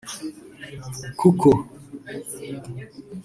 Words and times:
kuko 1.19 1.51